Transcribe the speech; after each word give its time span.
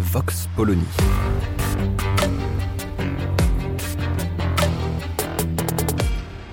Vox 0.00 0.48
Polony. 0.56 0.82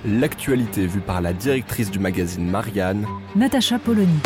L'actualité 0.04 0.86
vue 0.86 1.00
par 1.00 1.22
la 1.22 1.32
directrice 1.32 1.90
du 1.90 1.98
magazine 1.98 2.46
Marianne, 2.46 3.06
Natacha 3.34 3.78
Polony. 3.78 4.18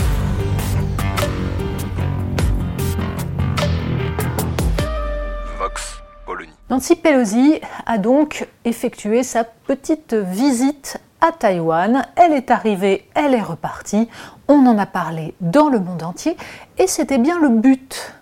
Vox 5.56 6.02
Polony. 6.26 6.50
Nancy 6.68 6.96
Pelosi 6.96 7.60
a 7.86 7.98
donc 7.98 8.48
effectué 8.64 9.22
sa 9.22 9.44
petite 9.44 10.14
visite 10.14 10.98
à 11.20 11.30
Taïwan. 11.30 12.04
Elle 12.16 12.32
est 12.32 12.50
arrivée, 12.50 13.08
elle 13.14 13.34
est 13.34 13.42
repartie. 13.42 14.08
On 14.48 14.66
en 14.66 14.76
a 14.78 14.86
parlé 14.86 15.34
dans 15.40 15.68
le 15.68 15.78
monde 15.78 16.02
entier 16.02 16.36
et 16.76 16.88
c'était 16.88 17.18
bien 17.18 17.38
le 17.40 17.50
but. 17.50 18.14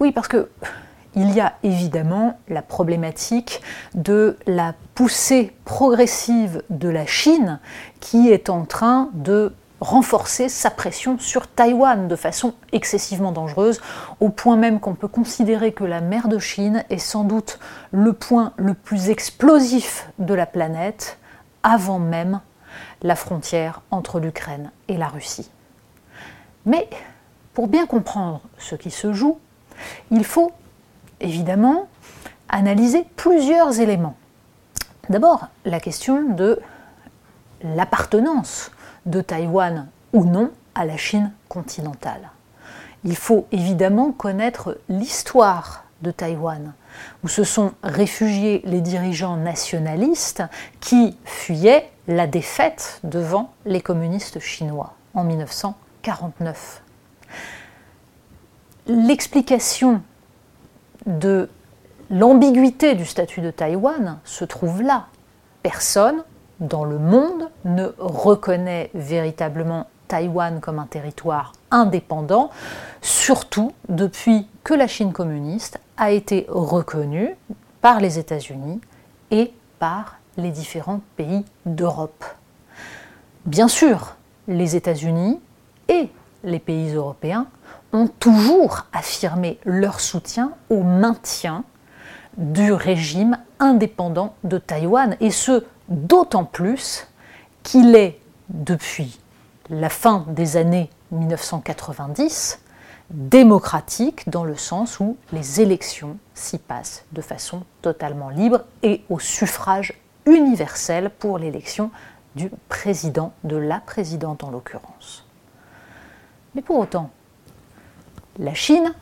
Oui, 0.00 0.12
parce 0.12 0.28
que 0.28 0.48
il 1.14 1.30
y 1.32 1.40
a 1.40 1.54
évidemment 1.62 2.38
la 2.48 2.62
problématique 2.62 3.60
de 3.94 4.38
la 4.46 4.74
poussée 4.94 5.54
progressive 5.64 6.62
de 6.70 6.88
la 6.88 7.04
Chine 7.04 7.60
qui 8.00 8.30
est 8.30 8.48
en 8.48 8.64
train 8.64 9.10
de 9.12 9.52
renforcer 9.82 10.48
sa 10.48 10.70
pression 10.70 11.18
sur 11.18 11.48
Taïwan 11.48 12.06
de 12.06 12.14
façon 12.14 12.54
excessivement 12.70 13.32
dangereuse, 13.32 13.80
au 14.20 14.28
point 14.28 14.56
même 14.56 14.78
qu'on 14.78 14.94
peut 14.94 15.08
considérer 15.08 15.72
que 15.72 15.82
la 15.82 16.00
mer 16.00 16.28
de 16.28 16.38
Chine 16.38 16.84
est 16.88 16.98
sans 16.98 17.24
doute 17.24 17.58
le 17.90 18.12
point 18.12 18.52
le 18.56 18.74
plus 18.74 19.10
explosif 19.10 20.08
de 20.20 20.34
la 20.34 20.46
planète, 20.46 21.18
avant 21.64 21.98
même 21.98 22.40
la 23.02 23.16
frontière 23.16 23.82
entre 23.90 24.20
l'Ukraine 24.20 24.70
et 24.86 24.96
la 24.96 25.08
Russie. 25.08 25.50
Mais 26.64 26.88
pour 27.52 27.66
bien 27.66 27.86
comprendre 27.86 28.40
ce 28.58 28.76
qui 28.76 28.92
se 28.92 29.12
joue, 29.12 29.40
il 30.10 30.24
faut 30.24 30.52
évidemment 31.20 31.88
analyser 32.48 33.04
plusieurs 33.16 33.80
éléments. 33.80 34.16
D'abord, 35.08 35.48
la 35.64 35.80
question 35.80 36.34
de 36.34 36.60
l'appartenance 37.62 38.70
de 39.06 39.20
Taïwan 39.20 39.88
ou 40.12 40.24
non 40.24 40.50
à 40.74 40.84
la 40.84 40.96
Chine 40.96 41.32
continentale. 41.48 42.30
Il 43.04 43.16
faut 43.16 43.46
évidemment 43.50 44.12
connaître 44.12 44.78
l'histoire 44.88 45.84
de 46.02 46.10
Taïwan, 46.10 46.72
où 47.24 47.28
se 47.28 47.44
sont 47.44 47.72
réfugiés 47.82 48.62
les 48.64 48.80
dirigeants 48.80 49.36
nationalistes 49.36 50.42
qui 50.80 51.16
fuyaient 51.24 51.90
la 52.08 52.26
défaite 52.26 53.00
devant 53.04 53.52
les 53.64 53.80
communistes 53.80 54.40
chinois 54.40 54.94
en 55.14 55.24
1949. 55.24 56.82
L'explication 58.86 60.02
de 61.06 61.48
l'ambiguïté 62.10 62.94
du 62.94 63.04
statut 63.04 63.40
de 63.40 63.50
Taïwan 63.50 64.18
se 64.24 64.44
trouve 64.44 64.82
là. 64.82 65.06
Personne 65.62 66.24
dans 66.60 66.84
le 66.84 66.98
monde 66.98 67.50
ne 67.64 67.92
reconnaît 67.98 68.90
véritablement 68.94 69.86
Taïwan 70.08 70.60
comme 70.60 70.78
un 70.78 70.86
territoire 70.86 71.52
indépendant, 71.70 72.50
surtout 73.00 73.72
depuis 73.88 74.46
que 74.64 74.74
la 74.74 74.86
Chine 74.86 75.12
communiste 75.12 75.80
a 75.96 76.10
été 76.10 76.46
reconnue 76.48 77.34
par 77.80 78.00
les 78.00 78.18
États-Unis 78.18 78.80
et 79.30 79.52
par 79.78 80.16
les 80.36 80.50
différents 80.50 81.00
pays 81.16 81.44
d'Europe. 81.66 82.24
Bien 83.46 83.68
sûr, 83.68 84.16
les 84.48 84.76
États-Unis 84.76 85.40
et 85.88 86.10
les 86.44 86.58
pays 86.58 86.94
européens 86.94 87.46
ont 87.92 88.08
toujours 88.08 88.86
affirmé 88.92 89.58
leur 89.64 90.00
soutien 90.00 90.52
au 90.70 90.82
maintien 90.82 91.64
du 92.36 92.72
régime 92.72 93.38
indépendant 93.58 94.34
de 94.44 94.58
Taïwan, 94.58 95.16
et 95.20 95.30
ce 95.30 95.64
d'autant 95.88 96.44
plus 96.44 97.06
qu'il 97.62 97.94
est, 97.94 98.18
depuis 98.48 99.18
la 99.70 99.88
fin 99.88 100.24
des 100.28 100.56
années 100.56 100.90
1990, 101.10 102.60
démocratique 103.10 104.28
dans 104.28 104.44
le 104.44 104.56
sens 104.56 104.98
où 105.00 105.16
les 105.32 105.60
élections 105.60 106.16
s'y 106.34 106.58
passent 106.58 107.04
de 107.12 107.20
façon 107.20 107.62
totalement 107.82 108.30
libre 108.30 108.62
et 108.82 109.02
au 109.10 109.18
suffrage 109.18 109.94
universel 110.26 111.10
pour 111.10 111.38
l'élection 111.38 111.90
du 112.36 112.50
président, 112.68 113.32
de 113.44 113.56
la 113.56 113.80
présidente 113.80 114.42
en 114.44 114.50
l'occurrence. 114.50 115.26
Mais 116.54 116.62
pour 116.62 116.78
autant, 116.78 117.10
la 118.38 118.54
Chine 118.54 118.94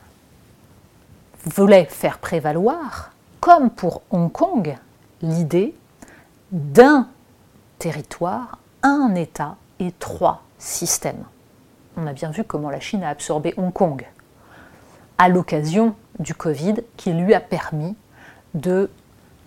voulait 1.44 1.86
faire 1.86 2.18
prévaloir, 2.18 3.12
comme 3.40 3.70
pour 3.70 4.02
Hong 4.10 4.30
Kong, 4.30 4.76
l'idée 5.22 5.74
d'un 6.52 7.08
territoire, 7.78 8.58
un 8.82 9.14
État 9.14 9.56
et 9.78 9.92
trois 9.92 10.42
systèmes. 10.58 11.24
On 11.96 12.06
a 12.06 12.12
bien 12.12 12.30
vu 12.30 12.44
comment 12.44 12.70
la 12.70 12.80
Chine 12.80 13.02
a 13.02 13.08
absorbé 13.08 13.54
Hong 13.56 13.72
Kong 13.72 14.06
à 15.18 15.28
l'occasion 15.28 15.94
du 16.18 16.34
Covid 16.34 16.76
qui 16.96 17.12
lui 17.12 17.34
a 17.34 17.40
permis 17.40 17.94
de 18.54 18.90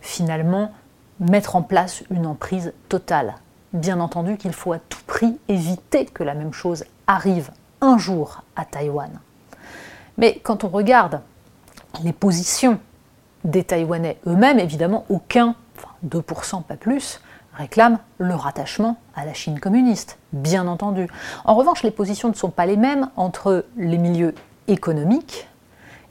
finalement 0.02 0.72
mettre 1.20 1.56
en 1.56 1.64
place 1.64 2.04
une 2.12 2.28
emprise 2.28 2.74
totale. 2.90 3.36
Bien 3.74 4.00
entendu 4.00 4.38
qu'il 4.38 4.54
faut 4.54 4.74
à 4.74 4.80
tout 4.80 5.02
prix 5.08 5.40
éviter 5.48 6.06
que 6.06 6.24
la 6.24 6.36
même 6.36 6.54
chose 6.54 6.86
arrive 7.08 7.50
un 7.84 7.98
jour 7.98 8.44
à 8.56 8.66
Taïwan. 8.66 9.20
Mais 10.18 10.40
quand 10.42 10.64
on 10.64 10.70
regarde 10.70 11.22
les 12.04 12.14
positions 12.14 12.80
des 13.44 13.64
Taïwanais 13.64 14.18
eux-mêmes, 14.26 14.60
évidemment, 14.60 15.06
aucun, 15.10 15.56
enfin 15.78 15.90
2% 16.08 16.64
pas 16.64 16.78
plus, 16.78 17.20
réclame 17.54 18.00
le 18.18 18.34
rattachement 18.34 18.98
à 19.16 19.26
la 19.26 19.34
Chine 19.34 19.60
communiste, 19.60 20.18
bien 20.32 20.68
entendu. 20.68 21.08
En 21.46 21.56
revanche, 21.56 21.84
les 21.84 21.92
positions 21.92 22.30
ne 22.30 22.34
sont 22.34 22.50
pas 22.50 22.66
les 22.66 22.78
mêmes 22.78 23.10
entre 23.16 23.66
les 23.78 23.98
milieux 23.98 24.34
économiques 24.68 25.48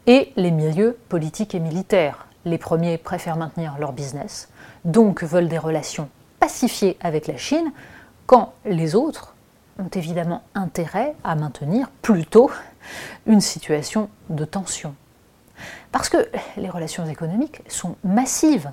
et 0.07 0.33
les 0.37 0.51
milieux 0.51 0.99
politiques 1.09 1.55
et 1.55 1.61
militaires. 1.61 2.27
Les 2.45 2.59
premiers 2.59 2.99
préfèrent 2.99 3.37
maintenir 3.37 3.77
leur 3.79 3.93
business, 3.93 4.51
donc 4.85 5.23
veulent 5.23 5.49
des 5.49 5.59
relations 5.59 6.09
pacifiées 6.39 6.99
avec 7.01 7.29
la 7.29 7.37
Chine, 7.37 7.73
quand 8.27 8.53
les 8.65 8.95
autres 8.95 9.32
évidemment 9.91 10.43
intérêt 10.55 11.15
à 11.25 11.35
maintenir 11.35 11.89
plutôt 12.03 12.51
une 13.27 13.41
situation 13.41 14.09
de 14.29 14.45
tension. 14.45 14.95
Parce 15.91 16.09
que 16.09 16.29
les 16.57 16.71
relations 16.71 17.07
économiques 17.07 17.63
sont 17.69 17.97
massives, 18.05 18.71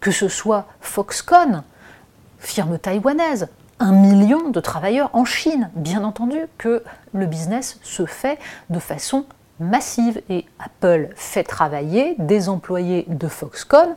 que 0.00 0.10
ce 0.10 0.28
soit 0.28 0.66
Foxconn, 0.80 1.62
firme 2.38 2.78
taïwanaise, 2.78 3.48
un 3.80 3.92
million 3.92 4.50
de 4.50 4.60
travailleurs 4.60 5.10
en 5.12 5.24
Chine. 5.24 5.70
Bien 5.74 6.04
entendu 6.04 6.38
que 6.58 6.82
le 7.12 7.26
business 7.26 7.78
se 7.82 8.06
fait 8.06 8.38
de 8.70 8.78
façon 8.78 9.26
massive 9.60 10.20
et 10.28 10.46
Apple 10.58 11.10
fait 11.16 11.44
travailler 11.44 12.16
des 12.18 12.48
employés 12.48 13.04
de 13.08 13.28
Foxconn 13.28 13.96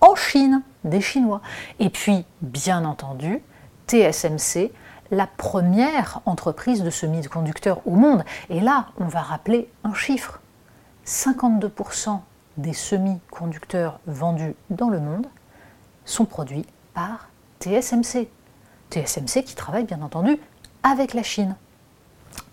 en 0.00 0.14
Chine, 0.14 0.62
des 0.84 1.00
Chinois. 1.00 1.40
Et 1.80 1.90
puis, 1.90 2.24
bien 2.42 2.84
entendu, 2.84 3.42
TSMC, 3.88 4.72
la 5.10 5.26
première 5.26 6.20
entreprise 6.26 6.82
de 6.82 6.90
semi-conducteurs 6.90 7.80
au 7.86 7.92
monde. 7.92 8.24
Et 8.50 8.60
là, 8.60 8.86
on 8.98 9.06
va 9.06 9.22
rappeler 9.22 9.70
un 9.84 9.94
chiffre. 9.94 10.40
52% 11.06 12.20
des 12.56 12.72
semi-conducteurs 12.72 14.00
vendus 14.06 14.54
dans 14.70 14.88
le 14.88 15.00
monde 15.00 15.26
sont 16.04 16.24
produits 16.24 16.66
par 16.94 17.28
TSMC. 17.60 18.28
TSMC 18.90 19.44
qui 19.44 19.54
travaille 19.54 19.84
bien 19.84 20.02
entendu 20.02 20.38
avec 20.82 21.14
la 21.14 21.22
Chine. 21.22 21.56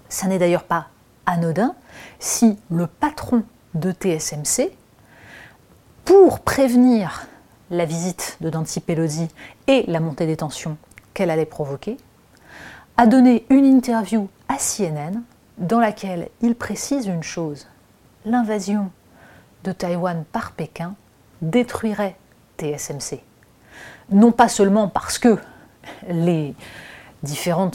Ça 0.10 0.28
n'est 0.28 0.40
d'ailleurs 0.40 0.66
pas 0.66 0.88
anodin 1.26 1.76
si 2.20 2.60
le 2.70 2.88
patron 2.88 3.44
de 3.74 3.92
TSMC, 3.92 4.72
pour 6.06 6.42
prévenir 6.42 7.28
la 7.72 7.86
visite 7.86 8.38
de 8.42 8.50
Nancy 8.50 8.82
Pelosi 8.82 9.30
et 9.68 9.84
la 9.88 10.00
montée 10.00 10.28
des 10.28 10.38
tensions 10.38 10.78
qu'elle 11.14 11.30
allait 11.30 11.46
provoquer, 11.46 11.98
a 12.98 13.08
donné 13.08 13.46
une 13.50 13.66
interview 13.66 14.30
à 14.48 14.58
CNN 14.58 15.22
dans 15.58 15.80
laquelle 15.80 16.30
il 16.42 16.56
précise 16.56 17.08
une 17.08 17.24
chose. 17.24 17.68
L'invasion 18.26 18.92
de 19.64 19.72
Taïwan 19.72 20.24
par 20.32 20.52
Pékin 20.52 20.96
détruirait 21.42 22.16
TSMC. 22.58 23.22
Non 24.12 24.32
pas 24.32 24.48
seulement 24.48 24.88
parce 24.88 25.18
que 25.18 25.38
les, 26.08 26.54
différents 27.24 27.72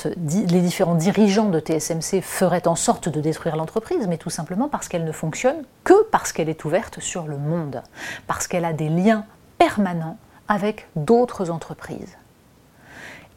dirigeants 0.95 1.49
de 1.49 1.59
TSMC 1.59 2.21
feraient 2.23 2.69
en 2.69 2.77
sorte 2.77 3.09
de 3.09 3.21
détruire 3.21 3.57
l'entreprise, 3.57 4.07
mais 4.09 4.19
tout 4.19 4.31
simplement 4.31 4.69
parce 4.69 4.89
qu'elle 4.89 5.05
ne 5.05 5.13
fonctionne 5.13 5.65
que 5.85 6.05
parce 6.11 6.33
qu'elle 6.33 6.49
est 6.49 6.65
ouverte 6.65 7.01
sur 7.01 7.27
le 7.27 7.39
monde, 7.39 7.83
parce 8.27 8.47
qu'elle 8.47 8.65
a 8.65 8.73
des 8.73 8.89
liens 8.89 9.25
permanents 9.59 10.19
avec 10.47 10.87
d'autres 10.97 11.51
entreprises. 11.51 12.17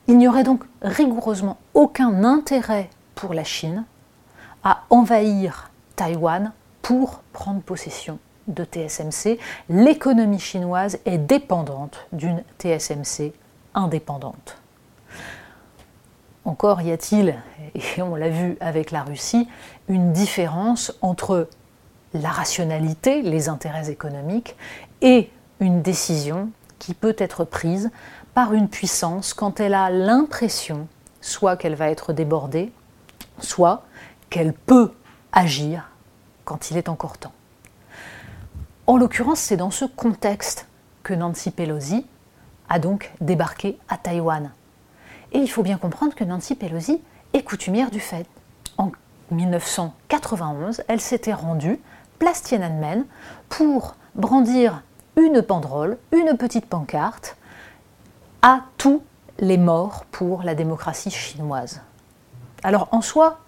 Il 0.07 0.17
n'y 0.17 0.27
aurait 0.27 0.43
donc 0.43 0.63
rigoureusement 0.81 1.57
aucun 1.73 2.23
intérêt 2.23 2.89
pour 3.15 3.33
la 3.33 3.43
Chine 3.43 3.85
à 4.63 4.83
envahir 4.89 5.71
Taïwan 5.95 6.51
pour 6.81 7.21
prendre 7.33 7.61
possession 7.61 8.19
de 8.47 8.63
TSMC. 8.63 9.39
L'économie 9.69 10.39
chinoise 10.39 10.99
est 11.05 11.17
dépendante 11.17 12.07
d'une 12.11 12.43
TSMC 12.59 13.33
indépendante. 13.73 14.57
Encore 16.43 16.81
y 16.81 16.91
a-t-il, 16.91 17.35
et 17.75 18.01
on 18.01 18.15
l'a 18.15 18.29
vu 18.29 18.57
avec 18.59 18.89
la 18.91 19.03
Russie, 19.03 19.47
une 19.87 20.11
différence 20.11 20.91
entre 21.01 21.47
la 22.13 22.29
rationalité, 22.29 23.21
les 23.21 23.47
intérêts 23.47 23.91
économiques, 23.91 24.55
et 25.01 25.29
une 25.59 25.81
décision 25.83 26.49
qui 26.79 26.95
peut 26.95 27.15
être 27.19 27.45
prise 27.45 27.91
par 28.33 28.53
une 28.53 28.69
puissance 28.69 29.33
quand 29.33 29.59
elle 29.59 29.73
a 29.73 29.89
l'impression 29.89 30.87
soit 31.21 31.55
qu'elle 31.55 31.75
va 31.75 31.89
être 31.89 32.13
débordée, 32.13 32.71
soit 33.39 33.83
qu'elle 34.29 34.53
peut 34.53 34.91
agir 35.31 35.89
quand 36.45 36.71
il 36.71 36.77
est 36.77 36.89
encore 36.89 37.17
temps. 37.17 37.33
En 38.87 38.97
l'occurrence, 38.97 39.39
c'est 39.39 39.57
dans 39.57 39.71
ce 39.71 39.85
contexte 39.85 40.67
que 41.03 41.13
Nancy 41.13 41.51
Pelosi 41.51 42.05
a 42.69 42.79
donc 42.79 43.11
débarqué 43.21 43.77
à 43.89 43.97
Taïwan. 43.97 44.51
Et 45.31 45.39
il 45.39 45.49
faut 45.49 45.63
bien 45.63 45.77
comprendre 45.77 46.15
que 46.15 46.23
Nancy 46.23 46.55
Pelosi 46.55 47.01
est 47.33 47.43
coutumière 47.43 47.91
du 47.91 47.99
fait. 47.99 48.25
En 48.77 48.91
1991, 49.31 50.83
elle 50.87 51.01
s'était 51.01 51.33
rendue 51.33 51.79
place 52.19 52.43
Tiananmen 52.43 53.05
pour 53.49 53.95
brandir 54.15 54.83
une 55.15 55.41
banderole, 55.41 55.97
une 56.11 56.37
petite 56.37 56.65
pancarte 56.65 57.37
à 58.41 58.61
tous 58.77 59.03
les 59.39 59.57
morts 59.57 60.05
pour 60.11 60.43
la 60.43 60.55
démocratie 60.55 61.11
chinoise. 61.11 61.81
Alors 62.63 62.87
en 62.91 63.01
soi, 63.01 63.39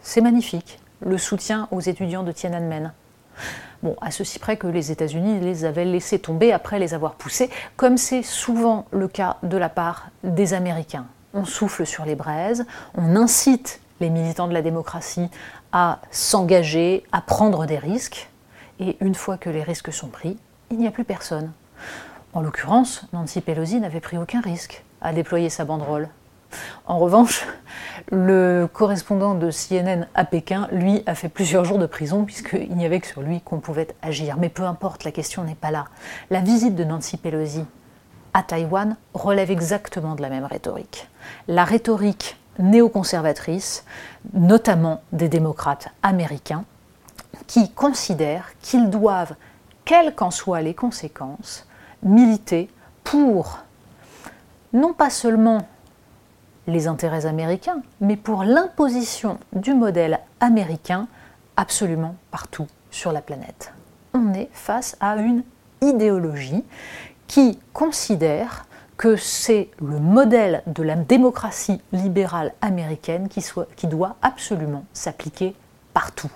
c'est 0.00 0.20
magnifique, 0.20 0.80
le 1.00 1.18
soutien 1.18 1.68
aux 1.70 1.80
étudiants 1.80 2.22
de 2.22 2.32
Tiananmen. 2.32 2.92
Bon, 3.82 3.96
à 4.00 4.10
ceci 4.10 4.38
près 4.38 4.56
que 4.56 4.66
les 4.66 4.90
États-Unis 4.90 5.40
les 5.40 5.64
avaient 5.64 5.84
laissés 5.84 6.18
tomber 6.18 6.52
après 6.52 6.78
les 6.78 6.94
avoir 6.94 7.14
poussés, 7.14 7.50
comme 7.76 7.96
c'est 7.96 8.22
souvent 8.22 8.86
le 8.90 9.08
cas 9.08 9.36
de 9.42 9.56
la 9.56 9.68
part 9.68 10.08
des 10.22 10.54
Américains. 10.54 11.06
On 11.34 11.44
souffle 11.44 11.84
sur 11.84 12.04
les 12.04 12.14
braises, 12.14 12.64
on 12.94 13.16
incite 13.16 13.80
les 14.00 14.08
militants 14.10 14.48
de 14.48 14.54
la 14.54 14.62
démocratie 14.62 15.28
à 15.72 15.98
s'engager, 16.10 17.04
à 17.12 17.20
prendre 17.20 17.66
des 17.66 17.78
risques, 17.78 18.28
et 18.80 18.96
une 19.00 19.14
fois 19.14 19.36
que 19.36 19.50
les 19.50 19.62
risques 19.62 19.92
sont 19.92 20.08
pris, 20.08 20.38
il 20.70 20.78
n'y 20.78 20.86
a 20.86 20.90
plus 20.90 21.04
personne. 21.04 21.52
En 22.34 22.40
l'occurrence, 22.40 23.02
Nancy 23.12 23.42
Pelosi 23.42 23.78
n'avait 23.78 24.00
pris 24.00 24.16
aucun 24.16 24.40
risque 24.40 24.84
à 25.02 25.12
déployer 25.12 25.50
sa 25.50 25.66
banderole. 25.66 26.08
En 26.86 26.98
revanche, 26.98 27.46
le 28.10 28.66
correspondant 28.72 29.34
de 29.34 29.50
CNN 29.50 30.06
à 30.14 30.24
Pékin, 30.24 30.66
lui, 30.72 31.02
a 31.04 31.14
fait 31.14 31.28
plusieurs 31.28 31.64
jours 31.64 31.78
de 31.78 31.86
prison 31.86 32.24
puisqu'il 32.24 32.74
n'y 32.74 32.86
avait 32.86 33.00
que 33.00 33.06
sur 33.06 33.20
lui 33.20 33.42
qu'on 33.42 33.60
pouvait 33.60 33.88
agir. 34.00 34.36
Mais 34.38 34.48
peu 34.48 34.64
importe, 34.64 35.04
la 35.04 35.12
question 35.12 35.44
n'est 35.44 35.54
pas 35.54 35.70
là. 35.70 35.86
La 36.30 36.40
visite 36.40 36.74
de 36.74 36.84
Nancy 36.84 37.18
Pelosi 37.18 37.64
à 38.32 38.42
Taïwan 38.42 38.96
relève 39.12 39.50
exactement 39.50 40.14
de 40.14 40.22
la 40.22 40.30
même 40.30 40.44
rhétorique. 40.44 41.08
La 41.48 41.64
rhétorique 41.64 42.38
néoconservatrice, 42.58 43.84
notamment 44.32 45.02
des 45.12 45.28
démocrates 45.28 45.88
américains, 46.02 46.64
qui 47.46 47.70
considèrent 47.72 48.52
qu'ils 48.62 48.88
doivent, 48.88 49.34
quelles 49.84 50.14
qu'en 50.14 50.30
soient 50.30 50.62
les 50.62 50.74
conséquences, 50.74 51.66
militer 52.02 52.68
pour 53.04 53.60
non 54.72 54.92
pas 54.92 55.10
seulement 55.10 55.66
les 56.66 56.86
intérêts 56.86 57.26
américains, 57.26 57.82
mais 58.00 58.16
pour 58.16 58.44
l'imposition 58.44 59.38
du 59.52 59.74
modèle 59.74 60.20
américain 60.40 61.08
absolument 61.56 62.14
partout 62.30 62.66
sur 62.90 63.12
la 63.12 63.20
planète. 63.20 63.72
On 64.14 64.32
est 64.32 64.48
face 64.52 64.96
à 65.00 65.16
une 65.16 65.42
idéologie 65.80 66.64
qui 67.26 67.58
considère 67.72 68.66
que 68.96 69.16
c'est 69.16 69.70
le 69.80 69.98
modèle 69.98 70.62
de 70.66 70.82
la 70.82 70.94
démocratie 70.94 71.80
libérale 71.92 72.52
américaine 72.60 73.28
qui, 73.28 73.40
soit, 73.40 73.66
qui 73.74 73.86
doit 73.86 74.16
absolument 74.22 74.84
s'appliquer 74.92 75.56
partout. 75.92 76.30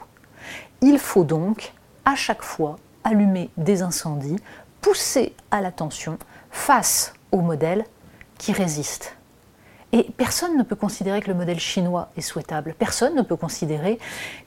Il 0.81 0.99
faut 0.99 1.25
donc 1.25 1.73
à 2.05 2.15
chaque 2.15 2.43
fois 2.43 2.77
allumer 3.05 3.51
des 3.57 3.83
incendies, 3.83 4.37
pousser 4.87 5.35
à 5.50 5.61
l'attention 5.61 6.17
face 6.53 7.12
au 7.33 7.41
modèle 7.41 7.85
qui 8.38 8.53
résiste. 8.53 9.17
Et 9.91 10.05
personne 10.17 10.56
ne 10.56 10.62
peut 10.62 10.77
considérer 10.77 11.21
que 11.21 11.27
le 11.27 11.35
modèle 11.35 11.59
chinois 11.59 12.11
est 12.17 12.21
souhaitable. 12.21 12.77
Personne 12.79 13.17
ne 13.17 13.23
peut 13.23 13.35
considérer 13.35 13.99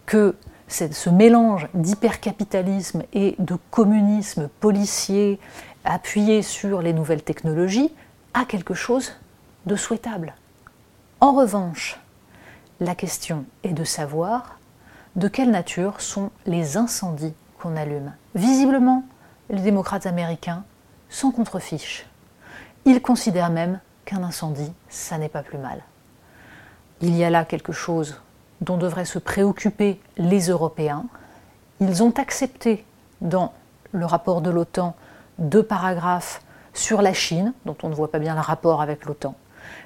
que 0.06 0.38
ce 0.70 1.10
mélange 1.10 1.68
d'hypercapitalisme 1.74 3.04
et 3.12 3.36
de 3.38 3.58
communisme 3.70 4.48
policier 4.62 5.42
appuyé 5.84 6.42
sur 6.42 6.82
les 6.82 6.94
nouvelles 6.94 7.24
technologies 7.24 7.92
a 8.34 8.46
quelque 8.46 8.74
chose 8.74 9.12
de 9.66 9.76
souhaitable. 9.76 10.36
En 11.20 11.34
revanche, 11.34 12.00
la 12.80 12.96
question 12.96 13.44
est 13.64 13.74
de 13.74 13.84
savoir 13.84 14.58
de 15.18 15.28
quelle 15.28 15.52
nature 15.52 16.00
sont 16.00 16.32
les 16.46 16.78
incendies 16.78 17.34
qu'on 17.60 17.76
allume. 17.76 18.14
Visiblement, 18.36 19.04
les 19.50 19.62
démocrates 19.62 20.06
américains 20.06 20.64
sont 21.10 21.32
contre-fiches. 21.32 22.06
Ils 22.86 23.02
considèrent 23.02 23.50
même 23.50 23.80
qu'un 24.06 24.24
incendie, 24.24 24.72
ça 24.90 25.18
n'est 25.18 25.30
pas 25.30 25.44
plus 25.44 25.58
mal. 25.58 25.82
Il 27.02 27.16
y 27.16 27.24
a 27.24 27.30
là 27.30 27.46
quelque 27.46 27.72
chose 27.72 28.22
dont 28.62 28.78
devraient 28.78 29.06
se 29.06 29.20
préoccuper 29.20 30.00
les 30.18 30.48
Européens. 30.50 31.06
Ils 31.80 32.04
ont 32.04 32.14
accepté 32.18 32.86
dans 33.22 33.54
le 33.92 34.06
rapport 34.06 34.42
de 34.42 34.50
l'OTAN 34.50 34.96
deux 35.38 35.64
paragraphes 35.64 36.42
sur 36.74 37.02
la 37.02 37.14
Chine, 37.14 37.54
dont 37.66 37.78
on 37.84 37.90
ne 37.90 37.96
voit 37.96 38.12
pas 38.12 38.20
bien 38.20 38.36
le 38.36 38.42
rapport 38.42 38.82
avec 38.82 39.06
l'OTAN. 39.06 39.36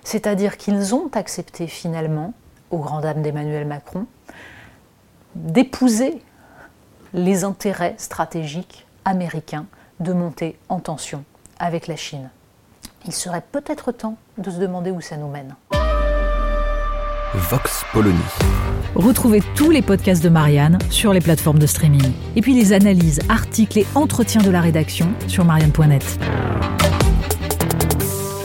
C'est-à-dire 0.04 0.58
qu'ils 0.58 0.96
ont 0.96 1.10
accepté 1.14 1.68
finalement, 1.68 2.34
aux 2.72 2.80
grand 2.80 3.02
dames 3.02 3.22
d'Emmanuel 3.22 3.68
Macron, 3.68 4.06
d'épouser 5.36 6.22
les 7.14 7.44
intérêts 7.44 7.96
stratégiques 7.98 8.83
américains 9.06 9.66
de 10.00 10.14
monter 10.14 10.58
en 10.70 10.80
tension 10.80 11.24
avec 11.60 11.88
la 11.88 11.96
Chine. 11.96 12.30
Il 13.06 13.14
serait 13.14 13.44
peut-être 13.52 13.92
temps 13.92 14.18
de 14.38 14.50
se 14.50 14.58
demander 14.58 14.92
où 14.92 15.02
ça 15.02 15.18
nous 15.18 15.28
mène. 15.28 15.56
Vox 17.34 17.84
Polony. 17.92 18.20
Retrouvez 18.96 19.42
tous 19.56 19.72
les 19.72 19.82
podcasts 19.82 20.24
de 20.24 20.30
Marianne 20.30 20.78
sur 20.92 21.14
les 21.14 21.20
plateformes 21.20 21.58
de 21.58 21.66
streaming. 21.66 22.12
Et 22.36 22.42
puis 22.42 22.54
les 22.54 22.74
analyses, 22.74 23.20
articles 23.28 23.80
et 23.80 23.88
entretiens 23.96 24.42
de 24.42 24.52
la 24.52 24.62
rédaction 24.62 25.12
sur 25.28 25.44
marianne.net. 25.44 26.20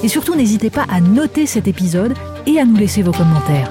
Et 0.02 0.08
surtout, 0.08 0.34
n'hésitez 0.34 0.70
pas 0.70 0.86
à 0.88 1.00
noter 1.00 1.44
cet 1.44 1.68
épisode 1.68 2.14
et 2.46 2.58
à 2.58 2.64
nous 2.64 2.76
laisser 2.76 3.02
vos 3.02 3.12
commentaires. 3.12 3.70